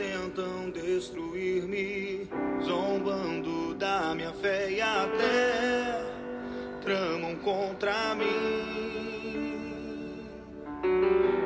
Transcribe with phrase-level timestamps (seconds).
[0.00, 2.26] tentam destruir-me,
[2.64, 6.02] zombando da minha fé e até
[6.82, 8.64] tramam contra mim.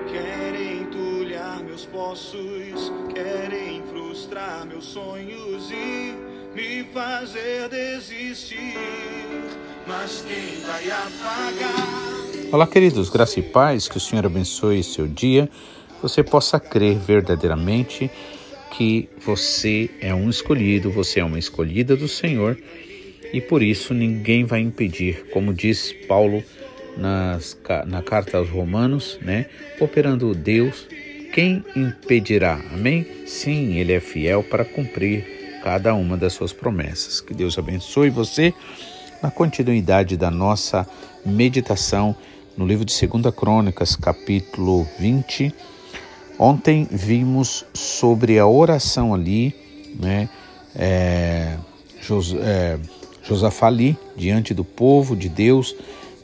[0.08, 6.14] Querem entulhar meus poços, querem frustrar meus sonhos e
[6.54, 8.78] me fazer desistir.
[9.84, 12.52] Mas quem vai apagar?
[12.52, 15.50] Olá, queridos, graça e paz, que o Senhor abençoe seu dia,
[16.00, 18.08] você possa crer verdadeiramente
[18.76, 22.58] que você é um escolhido, você é uma escolhida do Senhor
[23.32, 26.42] e por isso ninguém vai impedir, como diz Paulo
[26.96, 27.56] nas,
[27.86, 29.46] na carta aos Romanos, né?
[29.80, 30.86] Operando Deus,
[31.32, 32.60] quem impedirá?
[32.72, 33.06] Amém?
[33.26, 37.20] Sim, Ele é fiel para cumprir cada uma das suas promessas.
[37.20, 38.52] Que Deus abençoe você
[39.22, 40.86] na continuidade da nossa
[41.24, 42.14] meditação
[42.56, 45.52] no livro de 2 Crônicas, capítulo 20.
[46.38, 49.54] Ontem vimos sobre a oração ali,
[49.98, 50.28] né?
[50.74, 51.56] É,
[52.00, 52.78] Jos, é,
[53.22, 55.74] Josafá ali, diante do povo de Deus,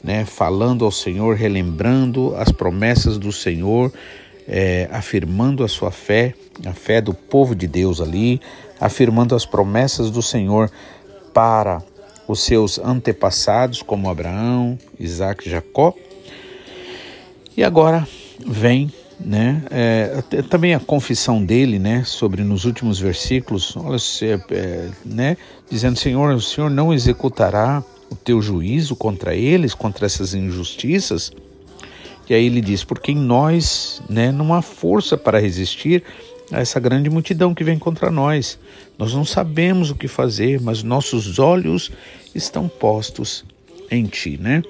[0.03, 0.25] né?
[0.25, 3.91] Falando ao Senhor, relembrando as promessas do Senhor,
[4.47, 6.33] é, afirmando a sua fé,
[6.65, 8.41] a fé do povo de Deus ali,
[8.79, 10.69] afirmando as promessas do Senhor
[11.33, 11.81] para
[12.27, 15.93] os seus antepassados, como Abraão, Isaac Jacó,
[17.55, 18.07] e agora
[18.45, 18.91] vem
[19.23, 23.97] né, é, também a confissão dele, né, sobre nos últimos versículos, olha,
[24.51, 25.37] é, né,
[25.69, 31.31] dizendo, Senhor, o Senhor não executará o teu juízo contra eles, contra essas injustiças.
[32.29, 36.03] E aí ele diz, porque em nós, né, não há força para resistir
[36.51, 38.57] a essa grande multidão que vem contra nós.
[38.97, 41.91] Nós não sabemos o que fazer, mas nossos olhos
[42.33, 43.45] estão postos
[43.89, 44.61] em ti, né?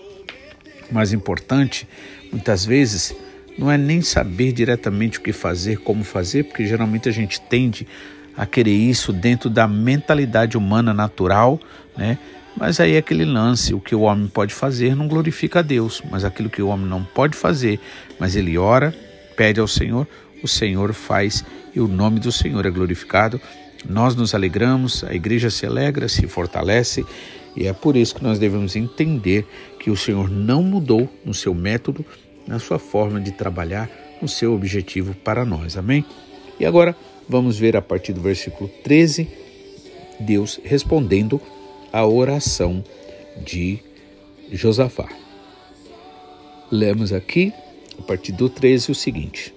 [0.92, 1.88] mais importante,
[2.32, 3.16] muitas vezes,
[3.62, 7.88] não é nem saber diretamente o que fazer, como fazer, porque geralmente a gente tende
[8.36, 11.60] a querer isso dentro da mentalidade humana natural,
[11.96, 12.18] né?
[12.58, 16.02] Mas aí é aquele lance, o que o homem pode fazer não glorifica a Deus,
[16.10, 17.80] mas aquilo que o homem não pode fazer,
[18.20, 18.94] mas ele ora,
[19.38, 20.08] pede ao Senhor,
[20.44, 23.40] o Senhor faz e o nome do Senhor é glorificado.
[23.88, 27.06] Nós nos alegramos, a igreja se alegra, se fortalece
[27.56, 29.46] e é por isso que nós devemos entender
[29.80, 32.06] que o Senhor não mudou no seu método,
[32.52, 33.90] na sua forma de trabalhar,
[34.22, 35.78] no seu objetivo para nós.
[35.78, 36.04] Amém?
[36.60, 36.94] E agora
[37.28, 39.26] vamos ver a partir do versículo 13,
[40.20, 41.42] Deus respondendo
[41.94, 42.84] à oração
[43.42, 43.80] de
[44.52, 45.08] Josafá.
[46.70, 47.54] Lemos aqui,
[47.98, 49.54] a partir do 13, o seguinte: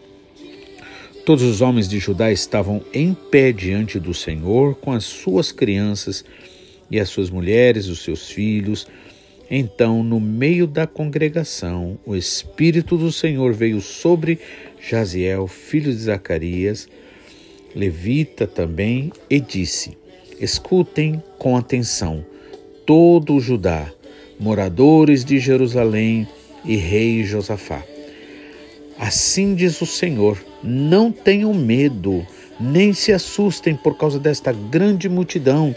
[1.27, 6.25] Todos os homens de Judá estavam em pé diante do Senhor com as suas crianças
[6.88, 8.87] e as suas mulheres, os seus filhos.
[9.50, 14.38] Então, no meio da congregação, o Espírito do Senhor veio sobre
[14.81, 16.88] Jaziel, filho de Zacarias,
[17.75, 19.97] levita também, e disse:
[20.41, 22.25] Escutem com atenção,
[22.87, 23.91] todo o Judá,
[24.41, 26.27] moradores de Jerusalém
[26.65, 27.83] e rei Josafá.
[28.99, 32.27] Assim diz o Senhor: não tenham medo,
[32.59, 35.75] nem se assustem por causa desta grande multidão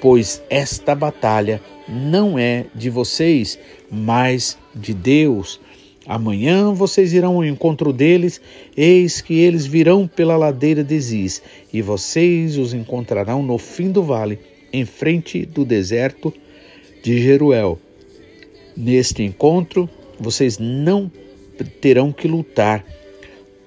[0.00, 3.58] pois esta batalha não é de vocês,
[3.90, 5.60] mas de Deus.
[6.06, 8.40] Amanhã vocês irão ao encontro deles,
[8.76, 14.02] eis que eles virão pela ladeira de Ziz, e vocês os encontrarão no fim do
[14.02, 14.38] vale,
[14.72, 16.32] em frente do deserto
[17.02, 17.78] de Jeruel.
[18.76, 19.88] Neste encontro,
[20.18, 21.10] vocês não
[21.80, 22.84] terão que lutar.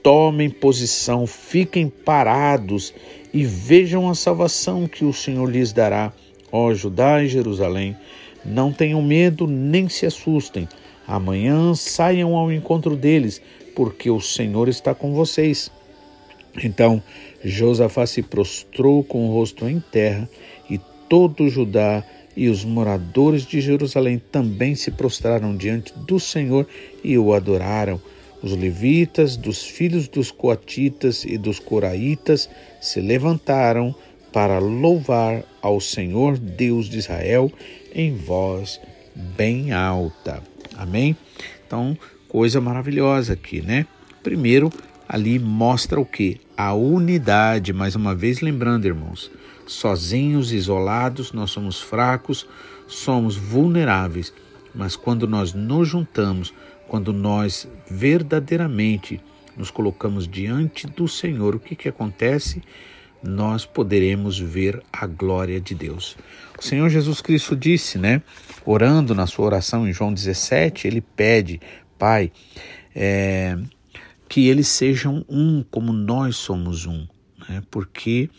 [0.01, 2.93] Tomem posição, fiquem parados
[3.33, 6.11] e vejam a salvação que o Senhor lhes dará.
[6.51, 7.95] Ó Judá e Jerusalém,
[8.43, 10.67] não tenham medo nem se assustem.
[11.07, 13.41] Amanhã saiam ao encontro deles,
[13.75, 15.71] porque o Senhor está com vocês.
[16.63, 17.01] Então
[17.43, 20.29] Josafá se prostrou com o rosto em terra,
[20.69, 22.03] e todo Judá
[22.35, 26.67] e os moradores de Jerusalém também se prostraram diante do Senhor
[27.03, 28.01] e o adoraram.
[28.41, 32.49] Os levitas, dos filhos dos coatitas e dos coraitas,
[32.79, 33.93] se levantaram
[34.31, 37.51] para louvar ao Senhor Deus de Israel
[37.93, 38.79] em voz
[39.15, 40.41] bem alta.
[40.77, 41.15] Amém?
[41.65, 41.97] Então,
[42.27, 43.85] coisa maravilhosa aqui, né?
[44.23, 44.71] Primeiro,
[45.07, 46.39] ali mostra o que?
[46.55, 49.31] A unidade, mais uma vez lembrando, irmãos,
[49.67, 52.47] sozinhos, isolados, nós somos fracos,
[52.87, 54.33] somos vulneráveis,
[54.73, 56.53] mas quando nós nos juntamos,
[56.87, 59.19] quando nós verdadeiramente
[59.55, 62.61] nos colocamos diante do Senhor, o que que acontece?
[63.23, 66.17] Nós poderemos ver a glória de Deus.
[66.57, 68.21] O Senhor Jesus Cristo disse, né,
[68.65, 71.59] orando na sua oração em João 17, ele pede,
[71.97, 72.31] Pai,
[72.95, 73.57] é,
[74.27, 77.07] que eles sejam um como nós somos um.
[77.47, 77.61] né?
[77.69, 78.29] Porque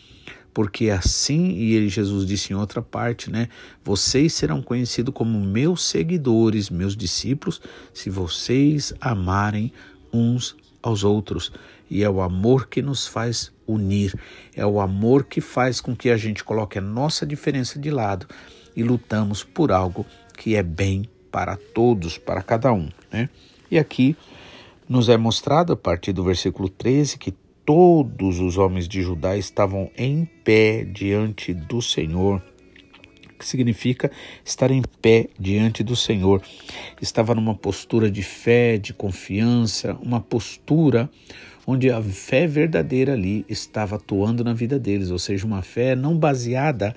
[0.53, 3.49] porque assim, e ele, Jesus disse em outra parte, né?
[3.83, 7.59] Vocês serão conhecidos como meus seguidores, meus discípulos,
[7.91, 9.73] se vocês amarem
[10.13, 11.51] uns aos outros.
[11.89, 14.13] E é o amor que nos faz unir,
[14.55, 18.27] é o amor que faz com que a gente coloque a nossa diferença de lado
[18.75, 20.05] e lutamos por algo
[20.37, 23.29] que é bem para todos, para cada um, né?
[23.69, 24.15] E aqui
[24.87, 27.33] nos é mostrado a partir do versículo 13 que
[27.65, 32.41] todos os homens de Judá estavam em pé diante do Senhor.
[33.45, 34.11] Significa
[34.43, 36.41] estar em pé diante do Senhor.
[37.01, 41.09] Estava numa postura de fé, de confiança, uma postura
[41.65, 46.17] onde a fé verdadeira ali estava atuando na vida deles, ou seja, uma fé não
[46.17, 46.95] baseada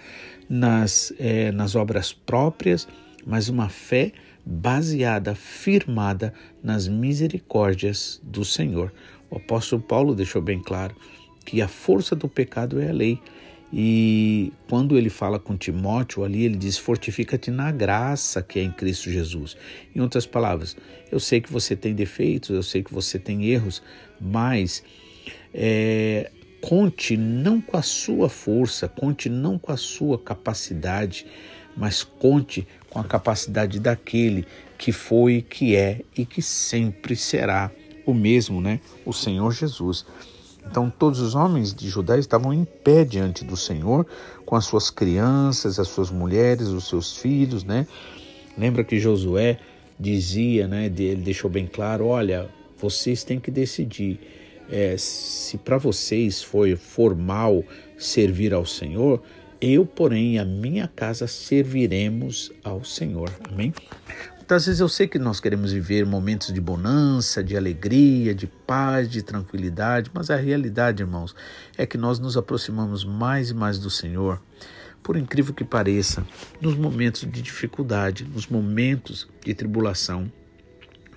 [0.48, 2.88] nas, é, nas obras próprias,
[3.25, 4.12] mas uma fé
[4.44, 6.32] baseada, firmada
[6.62, 8.93] nas misericórdias do Senhor.
[9.28, 10.94] O apóstolo Paulo deixou bem claro
[11.44, 13.20] que a força do pecado é a lei.
[13.73, 18.71] E quando ele fala com Timóteo ali, ele diz: Fortifica-te na graça que é em
[18.71, 19.57] Cristo Jesus.
[19.95, 20.77] Em outras palavras,
[21.11, 23.83] eu sei que você tem defeitos, eu sei que você tem erros,
[24.21, 24.85] mas
[25.53, 26.31] é,
[26.61, 31.27] conte não com a sua força, conte não com a sua capacidade,
[31.77, 34.47] mas conte com a capacidade daquele
[34.79, 37.71] que foi, que é e que sempre será
[38.07, 38.81] o mesmo, né?
[39.05, 40.07] O Senhor Jesus.
[40.69, 44.07] Então todos os homens de Judá estavam em pé diante do Senhor,
[44.45, 47.87] com as suas crianças, as suas mulheres, os seus filhos, né?
[48.57, 49.59] Lembra que Josué
[49.99, 50.87] dizia, né?
[50.87, 52.49] Ele deixou bem claro: olha,
[52.79, 54.19] vocês têm que decidir
[54.71, 57.65] é, se para vocês foi formal
[57.97, 59.23] servir ao Senhor,
[59.61, 63.31] eu, porém, a minha casa serviremos ao Senhor.
[63.51, 63.73] Amém?
[64.46, 69.10] Muitas vezes eu sei que nós queremos viver momentos de bonança, de alegria, de paz,
[69.10, 71.34] de tranquilidade, mas a realidade, irmãos,
[71.76, 74.40] é que nós nos aproximamos mais e mais do Senhor.
[75.02, 76.25] Por incrível que pareça,
[76.60, 80.31] nos momentos de dificuldade, nos momentos de tribulação,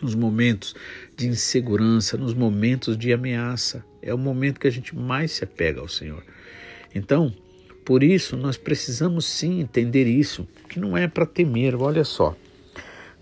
[0.02, 0.74] nos momentos
[1.16, 5.80] de insegurança, nos momentos de ameaça, é o momento que a gente mais se apega
[5.80, 6.24] ao Senhor.
[6.96, 7.32] Então,
[7.86, 12.36] por isso, nós precisamos sim entender isso, que não é para temer, olha só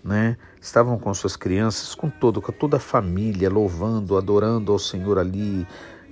[0.08, 0.38] né?
[0.60, 5.66] Estavam com suas crianças, com todo, com toda a família, louvando, adorando ao Senhor ali,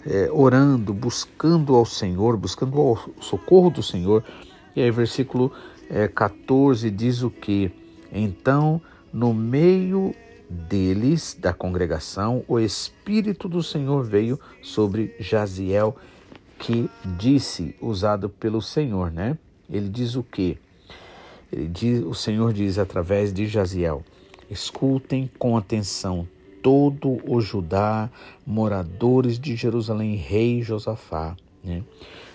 [0.07, 4.23] é, orando, buscando ao Senhor, buscando o socorro do Senhor.
[4.77, 5.51] E aí, versículo
[5.89, 7.73] é, 14 diz o que?
[8.13, 8.81] Então,
[9.13, 10.15] no meio
[10.49, 15.97] deles, da congregação, o Espírito do Senhor veio sobre Jaziel,
[16.59, 16.89] que
[17.19, 19.39] disse, usado pelo Senhor, né?
[19.69, 20.59] Ele diz o que?
[21.71, 24.05] Diz, o Senhor diz através de Jaziel:
[24.51, 26.27] Escutem com atenção
[26.63, 28.11] todo o Judá,
[28.45, 31.37] moradores de Jerusalém, rei Josafá.
[31.63, 31.85] Né?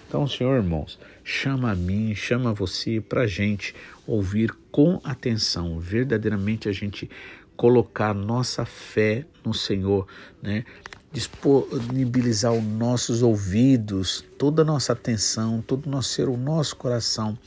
[0.07, 3.75] Então, Senhor, irmãos, chama a mim, chama você para a gente
[4.07, 7.09] ouvir com atenção, verdadeiramente a gente
[7.55, 10.07] colocar nossa fé no Senhor,
[10.41, 10.65] né?
[11.11, 17.37] Disponibilizar os nossos ouvidos, toda a nossa atenção, todo o nosso ser, o nosso coração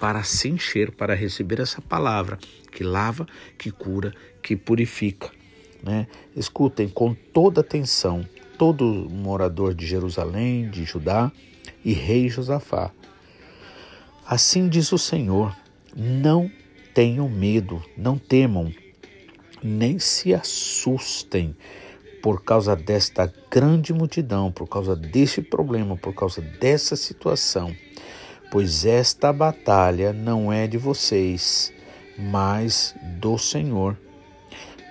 [0.00, 2.38] para se encher, para receber essa palavra
[2.70, 3.26] que lava,
[3.58, 5.30] que cura, que purifica.
[5.82, 6.06] Né?
[6.34, 8.26] Escutem com toda atenção
[8.56, 11.30] todo morador de Jerusalém, de Judá
[11.84, 12.90] e rei Josafá.
[14.26, 15.54] Assim diz o Senhor:
[15.94, 16.50] não
[16.94, 18.72] tenham medo, não temam,
[19.62, 21.56] nem se assustem
[22.22, 27.74] por causa desta grande multidão, por causa deste problema, por causa dessa situação
[28.52, 31.72] pois esta batalha não é de vocês,
[32.18, 33.96] mas do Senhor.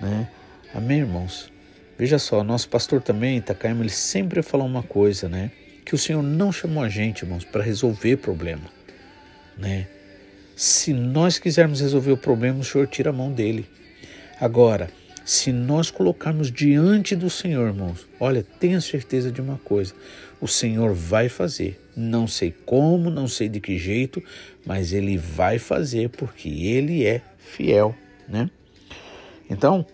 [0.00, 0.28] Né?
[0.74, 1.52] Amém, irmãos?
[1.96, 5.52] Veja só, nosso pastor também, Takayama, ele sempre fala uma coisa, né?
[5.84, 8.64] Que o Senhor não chamou a gente, irmãos, para resolver problema,
[9.56, 9.86] né?
[10.56, 13.70] Se nós quisermos resolver o problema, o Senhor tira a mão dele.
[14.40, 14.90] Agora,
[15.24, 19.94] se nós colocarmos diante do Senhor, irmãos, olha, tenha certeza de uma coisa:
[20.40, 21.80] o Senhor vai fazer.
[21.94, 24.22] Não sei como, não sei de que jeito,
[24.66, 27.94] mas Ele vai fazer porque Ele é fiel,
[28.28, 28.50] né?
[29.48, 29.86] Então,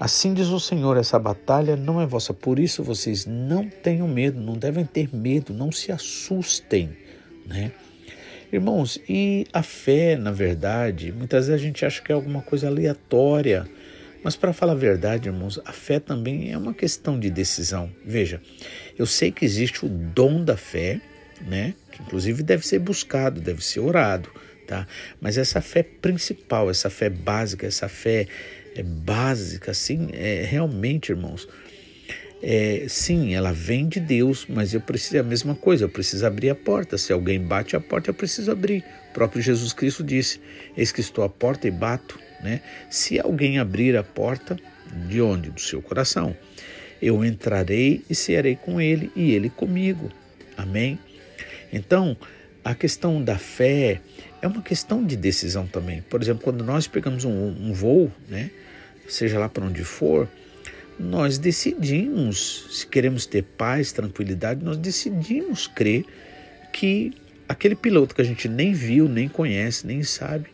[0.00, 4.40] assim diz o Senhor: essa batalha não é vossa, por isso vocês não tenham medo,
[4.40, 6.90] não devem ter medo, não se assustem,
[7.46, 7.70] né?
[8.52, 12.68] Irmãos, e a fé, na verdade, muitas vezes a gente acha que é alguma coisa
[12.68, 13.68] aleatória
[14.24, 17.92] mas para falar a verdade, irmãos, a fé também é uma questão de decisão.
[18.04, 18.40] Veja,
[18.98, 20.98] eu sei que existe o dom da fé,
[21.46, 21.74] né?
[21.92, 24.30] Que inclusive deve ser buscado, deve ser orado,
[24.66, 24.88] tá?
[25.20, 28.26] Mas essa fé principal, essa fé básica, essa fé
[28.74, 31.46] é básica, assim, é realmente, irmãos,
[32.42, 36.26] é, sim, ela vem de Deus, mas eu preciso é a mesma coisa, eu preciso
[36.26, 36.98] abrir a porta.
[36.98, 38.84] Se alguém bate a porta, eu preciso abrir.
[39.10, 40.40] O próprio Jesus Cristo disse:
[40.76, 42.18] Eis que estou à porta e bato.
[42.42, 42.60] Né?
[42.90, 44.56] Se alguém abrir a porta,
[45.08, 45.50] de onde?
[45.50, 46.36] Do seu coração.
[47.00, 50.10] Eu entrarei e cearei com ele e ele comigo.
[50.56, 50.98] Amém?
[51.72, 52.16] Então,
[52.64, 54.00] a questão da fé
[54.40, 56.02] é uma questão de decisão também.
[56.02, 58.50] Por exemplo, quando nós pegamos um, um voo, né?
[59.08, 60.28] seja lá para onde for,
[60.98, 66.04] nós decidimos, se queremos ter paz, tranquilidade, nós decidimos crer
[66.72, 67.12] que
[67.48, 70.46] aquele piloto que a gente nem viu, nem conhece, nem sabe,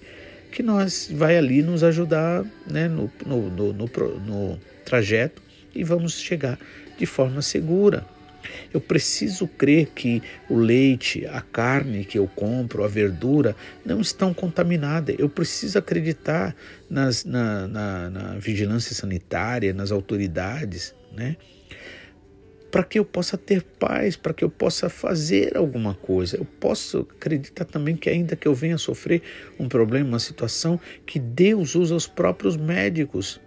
[0.50, 5.40] que nós vai ali nos ajudar né, no, no, no, no, trajeto
[5.74, 6.58] e vamos chegar
[6.98, 8.04] de forma segura.
[8.72, 13.54] Eu preciso crer que o leite, a carne que eu compro, a verdura,
[13.84, 15.14] não estão contaminadas.
[15.18, 16.56] Eu preciso acreditar
[16.88, 21.36] nas, na, na, na vigilância sanitária, nas autoridades, né?
[22.70, 26.36] Para que eu possa ter paz, para que eu possa fazer alguma coisa.
[26.36, 29.22] Eu posso acreditar também que, ainda que eu venha sofrer
[29.58, 33.40] um problema, uma situação, que Deus usa os próprios médicos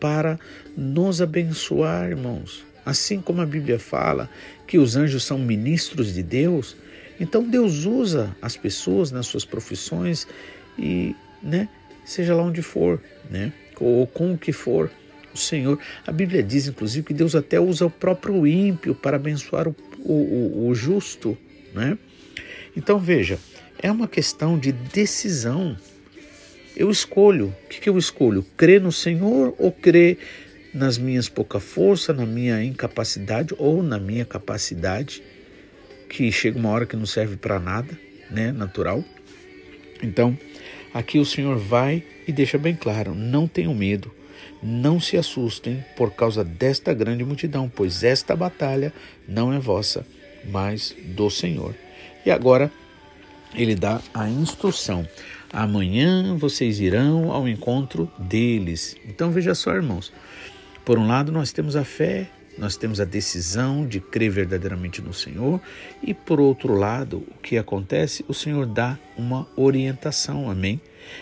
[0.00, 0.38] para
[0.76, 2.64] nos abençoar, irmãos.
[2.84, 4.28] Assim como a Bíblia fala
[4.66, 6.76] que os anjos são ministros de Deus,
[7.18, 10.26] então Deus usa as pessoas nas suas profissões
[10.78, 11.68] e, né,
[12.04, 13.00] seja lá onde for,
[13.30, 14.90] né, ou com o que for,
[15.34, 15.78] o Senhor.
[16.06, 20.68] A Bíblia diz, inclusive, que Deus até usa o próprio ímpio para abençoar o, o,
[20.68, 21.36] o justo,
[21.74, 21.98] né?
[22.76, 23.38] Então veja,
[23.82, 25.76] é uma questão de decisão.
[26.76, 27.54] Eu escolho.
[27.64, 28.44] O que, que eu escolho?
[28.56, 30.18] Crer no Senhor ou crer
[30.72, 35.22] nas minhas pouca força, na minha incapacidade ou na minha capacidade,
[36.08, 37.96] que chega uma hora que não serve para nada,
[38.28, 39.04] né, natural.
[40.02, 40.36] Então,
[40.92, 44.12] aqui o Senhor vai e deixa bem claro: não tenham medo,
[44.62, 48.92] não se assustem por causa desta grande multidão, pois esta batalha
[49.28, 50.06] não é vossa,
[50.44, 51.74] mas do Senhor.
[52.24, 52.70] E agora
[53.54, 55.06] ele dá a instrução:
[55.52, 58.96] amanhã vocês irão ao encontro deles.
[59.06, 60.12] Então veja só, irmãos,
[60.84, 65.12] por um lado, nós temos a fé, nós temos a decisão de crer verdadeiramente no
[65.12, 65.60] Senhor,
[66.02, 68.24] e por outro lado, o que acontece?
[68.28, 70.80] O Senhor dá uma orientação, amém?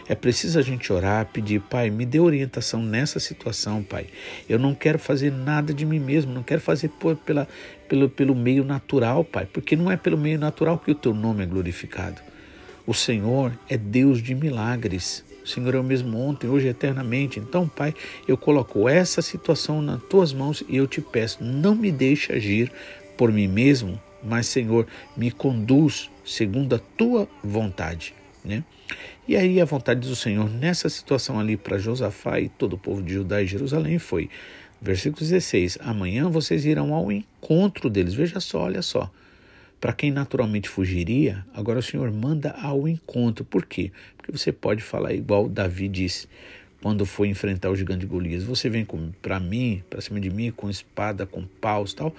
[0.09, 4.07] É preciso a gente orar, pedir, Pai, me dê orientação nessa situação, Pai.
[4.49, 7.49] Eu não quero fazer nada de mim mesmo, não quero fazer por, pela,
[7.89, 11.43] pelo, pelo meio natural, Pai, porque não é pelo meio natural que o teu nome
[11.43, 12.21] é glorificado.
[12.87, 15.25] O Senhor é Deus de milagres.
[15.45, 17.39] O Senhor é o mesmo ontem, hoje eternamente.
[17.39, 17.95] Então, Pai,
[18.27, 22.71] eu coloco essa situação nas tuas mãos e eu te peço, não me deixe agir
[23.17, 24.87] por mim mesmo, mas, Senhor,
[25.17, 28.15] me conduz segundo a tua vontade.
[28.45, 28.65] Né?
[29.27, 33.03] E aí a vontade do Senhor nessa situação ali para Josafá e todo o povo
[33.03, 34.29] de Judá e Jerusalém foi,
[34.81, 38.15] versículo 16, amanhã vocês irão ao encontro deles.
[38.15, 39.11] Veja só, olha só.
[39.81, 43.45] Para quem naturalmente fugiria, agora o Senhor manda ao encontro.
[43.45, 43.91] Por quê?
[44.17, 46.29] Porque você pode falar igual Davi disse
[46.83, 48.43] quando foi enfrentar o gigante Golias.
[48.45, 48.87] Você vem
[49.21, 52.15] para mim, para cima de mim, com espada, com paus tal,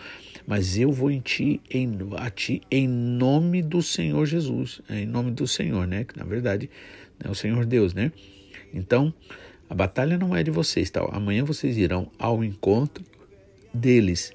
[0.47, 4.81] mas eu vou em ti, em, a ti, em nome do Senhor Jesus.
[4.89, 6.03] É, em nome do Senhor, né?
[6.03, 6.69] Que na verdade
[7.23, 8.11] é o Senhor Deus, né?
[8.73, 9.13] Então,
[9.69, 11.09] a batalha não é de vocês, tal.
[11.13, 13.03] Amanhã vocês irão ao encontro
[13.73, 14.33] deles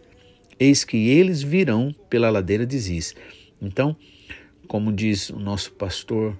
[0.58, 3.14] eis que eles virão pela ladeira de Ziz.
[3.62, 3.96] Então,
[4.66, 6.36] como diz o nosso pastor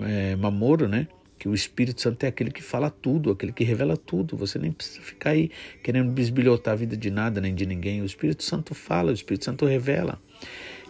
[0.00, 1.06] é, Mamoro, né?
[1.40, 4.36] Que o Espírito Santo é aquele que fala tudo, aquele que revela tudo.
[4.36, 5.50] Você nem precisa ficar aí
[5.82, 8.02] querendo bisbilhotar a vida de nada nem de ninguém.
[8.02, 10.20] O Espírito Santo fala, o Espírito Santo revela.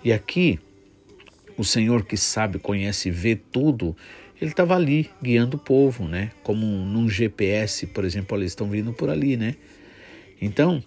[0.02, 0.59] E aqui,
[1.57, 3.97] o Senhor que sabe, conhece e vê tudo,
[4.42, 6.33] ele estava ali guiando o povo, né?
[6.42, 9.54] Como num GPS, por exemplo, eles estão vindo por ali, né?
[10.42, 10.83] Então,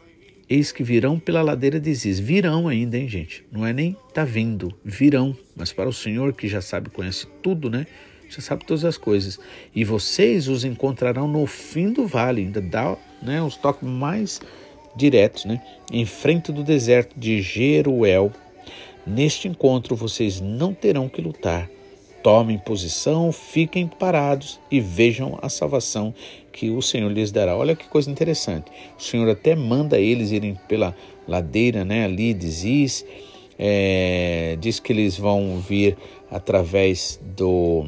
[0.50, 2.20] Eis que virão pela ladeira de Ziz.
[2.20, 3.46] Virão ainda, hein, gente?
[3.50, 5.36] Não é nem tá vindo, virão.
[5.55, 7.88] Mas para o Senhor que já sabe, conhece tudo, né?
[8.29, 9.39] Já sabe todas as coisas.
[9.75, 14.41] E vocês os encontrarão no fim do vale, ainda dá né, os toques mais
[14.95, 15.61] diretos, né?
[15.91, 18.31] Em frente do deserto de Jeruel.
[19.05, 21.69] Neste encontro vocês não terão que lutar.
[22.23, 26.13] Tomem posição, fiquem parados e vejam a salvação
[26.53, 27.57] que o Senhor lhes dará.
[27.57, 28.71] Olha que coisa interessante.
[28.97, 30.95] O Senhor até manda eles irem pela
[31.27, 32.05] ladeira, né?
[32.05, 33.05] Ali diz,
[33.59, 35.97] é, diz que eles vão vir
[36.31, 37.85] através do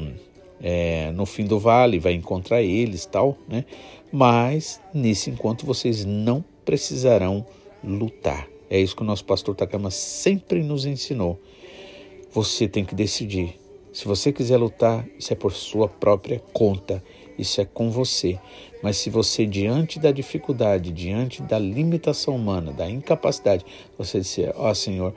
[0.68, 3.64] é, no fim do vale, vai encontrar eles, tal, né?
[4.10, 7.46] Mas nesse encontro vocês não precisarão
[7.84, 8.48] lutar.
[8.68, 11.38] É isso que o nosso pastor Takama sempre nos ensinou.
[12.32, 13.60] Você tem que decidir.
[13.92, 17.02] Se você quiser lutar, isso é por sua própria conta
[17.38, 18.38] isso é com você.
[18.82, 23.64] Mas se você, diante da dificuldade, diante da limitação humana, da incapacidade,
[23.96, 25.14] você disser: Ó oh, Senhor,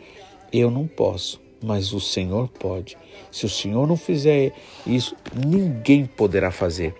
[0.52, 2.98] eu não posso, mas o Senhor pode.
[3.32, 4.54] Se o Senhor não fizer
[4.86, 6.96] isso, ninguém poderá fazer.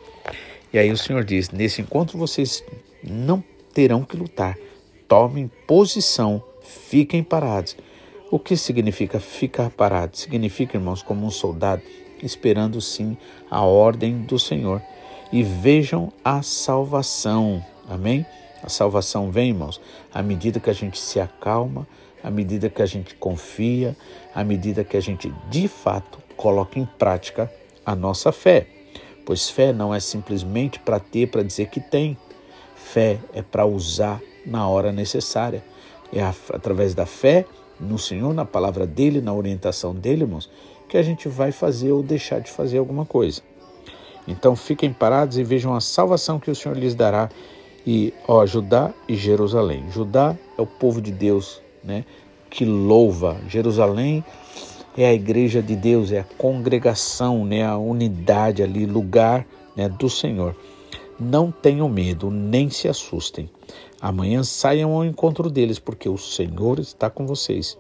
[0.72, 2.64] E aí o Senhor diz: nesse encontro vocês
[3.04, 4.58] não terão que lutar.
[5.08, 7.76] Tomem posição, fiquem parados.
[8.32, 10.16] O que significa ficar parado?
[10.16, 11.82] Significa, irmãos, como um soldado
[12.22, 13.18] esperando sim
[13.50, 14.82] a ordem do Senhor.
[15.32, 17.64] E vejam a salvação.
[17.88, 18.26] Amém?
[18.62, 19.80] A salvação vem, irmãos,
[20.14, 21.88] à medida que a gente se acalma,
[22.24, 23.96] à medida que a gente confia,
[24.34, 27.52] à medida que a gente de fato coloca em prática
[27.86, 28.68] a nossa fé.
[29.26, 32.18] Pois fé não é simplesmente para ter, para dizer que tem.
[32.76, 35.64] Fé é para usar na hora necessária.
[36.12, 36.24] É
[36.54, 37.46] através da fé
[37.80, 40.50] no Senhor, na palavra dele, na orientação dele, irmãos,
[40.88, 43.42] que a gente vai fazer ou deixar de fazer alguma coisa.
[44.28, 47.30] Então fiquem parados e vejam a salvação que o Senhor lhes dará.
[47.86, 49.86] E, ó, Judá e Jerusalém.
[49.90, 52.06] Judá é o povo de Deus, né?
[52.50, 53.38] Que louva.
[53.48, 54.24] Jerusalém
[54.98, 57.66] é a igreja de Deus, é a congregação, né?
[57.66, 59.46] A unidade ali, lugar
[59.76, 59.88] né?
[59.88, 60.56] do Senhor.
[61.20, 63.50] Não tenham medo, nem se assustem.
[64.02, 67.78] Amanhã saiam ao encontro deles, porque o Senhor está com vocês.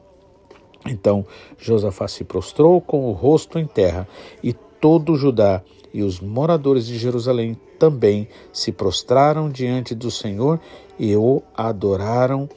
[0.85, 1.25] Então
[1.57, 4.07] Josafá se prostrou com o rosto em terra,
[4.43, 5.61] e todo Judá
[5.93, 10.59] e os moradores de Jerusalém também se prostraram diante do Senhor
[10.97, 12.47] e o adoraram.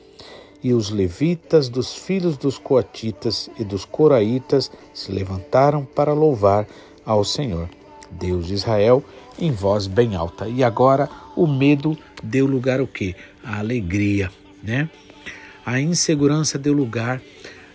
[0.63, 6.67] E os levitas dos filhos dos coatitas e dos coraitas se levantaram para louvar
[7.05, 7.69] ao Senhor,
[8.11, 9.05] Deus de Israel,
[9.39, 10.49] em voz bem alta.
[10.49, 13.15] E agora o medo deu lugar ao quê?
[13.43, 14.31] A alegria,
[14.63, 14.89] né?
[15.65, 17.21] A insegurança deu lugar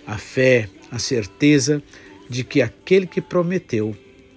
[0.06, 1.82] à fé, à certeza
[2.29, 3.96] de que aquele que prometeu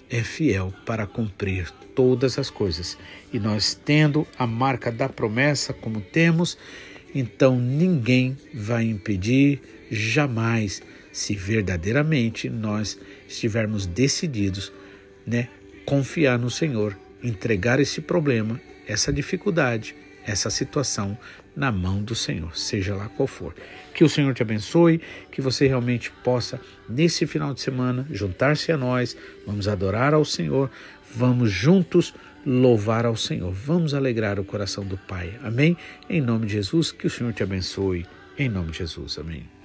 [0.08, 2.96] é fiel para cumprir todas as coisas.
[3.32, 6.56] E nós, tendo a marca da promessa como temos,
[7.14, 12.98] então ninguém vai impedir jamais, se verdadeiramente nós
[13.28, 14.72] estivermos decididos,
[15.26, 15.48] né,
[15.84, 19.94] confiar no Senhor, entregar esse problema, essa dificuldade,
[20.24, 21.18] essa situação
[21.56, 23.54] na mão do Senhor, seja lá qual for.
[23.92, 25.00] Que o Senhor te abençoe,
[25.32, 30.70] que você realmente possa, nesse final de semana, juntar-se a nós, vamos adorar ao Senhor,
[31.14, 35.38] vamos juntos louvar ao Senhor, vamos alegrar o coração do Pai.
[35.42, 35.76] Amém?
[36.08, 38.06] Em nome de Jesus, que o Senhor te abençoe.
[38.38, 39.59] Em nome de Jesus, amém.